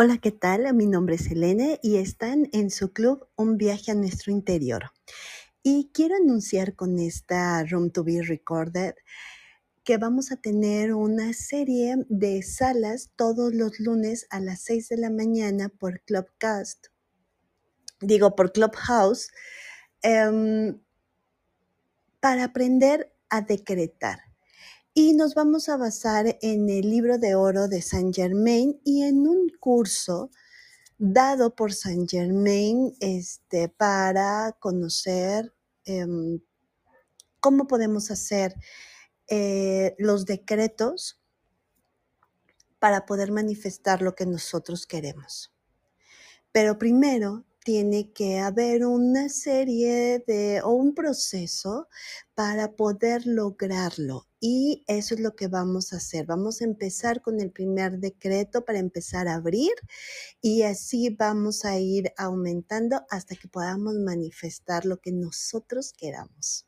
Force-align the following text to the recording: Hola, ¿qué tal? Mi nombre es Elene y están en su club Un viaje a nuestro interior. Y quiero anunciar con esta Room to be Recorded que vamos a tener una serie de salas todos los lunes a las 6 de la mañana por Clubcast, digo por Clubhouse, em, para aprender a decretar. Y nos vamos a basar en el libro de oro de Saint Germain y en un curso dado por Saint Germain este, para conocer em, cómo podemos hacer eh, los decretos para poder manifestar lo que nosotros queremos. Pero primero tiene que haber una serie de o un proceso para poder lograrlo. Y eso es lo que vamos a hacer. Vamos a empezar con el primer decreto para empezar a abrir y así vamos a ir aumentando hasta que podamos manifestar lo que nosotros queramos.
Hola, 0.00 0.18
¿qué 0.18 0.30
tal? 0.30 0.72
Mi 0.74 0.86
nombre 0.86 1.16
es 1.16 1.28
Elene 1.28 1.80
y 1.82 1.96
están 1.96 2.48
en 2.52 2.70
su 2.70 2.92
club 2.92 3.26
Un 3.34 3.58
viaje 3.58 3.90
a 3.90 3.96
nuestro 3.96 4.30
interior. 4.30 4.92
Y 5.64 5.90
quiero 5.92 6.14
anunciar 6.14 6.76
con 6.76 7.00
esta 7.00 7.64
Room 7.64 7.90
to 7.90 8.04
be 8.04 8.22
Recorded 8.22 8.94
que 9.82 9.96
vamos 9.96 10.30
a 10.30 10.36
tener 10.36 10.94
una 10.94 11.32
serie 11.32 11.96
de 12.08 12.44
salas 12.44 13.10
todos 13.16 13.52
los 13.52 13.80
lunes 13.80 14.28
a 14.30 14.38
las 14.38 14.60
6 14.60 14.88
de 14.90 14.98
la 14.98 15.10
mañana 15.10 15.68
por 15.68 16.00
Clubcast, 16.02 16.86
digo 18.00 18.36
por 18.36 18.52
Clubhouse, 18.52 19.32
em, 20.02 20.80
para 22.20 22.44
aprender 22.44 23.12
a 23.30 23.40
decretar. 23.40 24.27
Y 25.00 25.12
nos 25.12 25.36
vamos 25.36 25.68
a 25.68 25.76
basar 25.76 26.38
en 26.42 26.68
el 26.68 26.90
libro 26.90 27.18
de 27.18 27.36
oro 27.36 27.68
de 27.68 27.82
Saint 27.82 28.12
Germain 28.12 28.80
y 28.82 29.04
en 29.04 29.28
un 29.28 29.48
curso 29.60 30.32
dado 30.98 31.54
por 31.54 31.72
Saint 31.72 32.10
Germain 32.10 32.92
este, 32.98 33.68
para 33.68 34.56
conocer 34.58 35.54
em, 35.84 36.40
cómo 37.38 37.68
podemos 37.68 38.10
hacer 38.10 38.56
eh, 39.28 39.94
los 39.98 40.26
decretos 40.26 41.22
para 42.80 43.06
poder 43.06 43.30
manifestar 43.30 44.02
lo 44.02 44.16
que 44.16 44.26
nosotros 44.26 44.84
queremos. 44.84 45.54
Pero 46.50 46.76
primero 46.76 47.44
tiene 47.68 48.14
que 48.14 48.38
haber 48.38 48.86
una 48.86 49.28
serie 49.28 50.24
de 50.26 50.62
o 50.62 50.70
un 50.70 50.94
proceso 50.94 51.86
para 52.34 52.76
poder 52.76 53.26
lograrlo. 53.26 54.26
Y 54.40 54.84
eso 54.86 55.14
es 55.14 55.20
lo 55.20 55.36
que 55.36 55.48
vamos 55.48 55.92
a 55.92 55.96
hacer. 55.96 56.24
Vamos 56.24 56.62
a 56.62 56.64
empezar 56.64 57.20
con 57.20 57.40
el 57.40 57.52
primer 57.52 57.98
decreto 57.98 58.64
para 58.64 58.78
empezar 58.78 59.28
a 59.28 59.34
abrir 59.34 59.72
y 60.40 60.62
así 60.62 61.10
vamos 61.10 61.66
a 61.66 61.78
ir 61.78 62.10
aumentando 62.16 63.04
hasta 63.10 63.36
que 63.36 63.48
podamos 63.48 63.96
manifestar 63.96 64.86
lo 64.86 64.96
que 64.96 65.12
nosotros 65.12 65.92
queramos. 65.92 66.66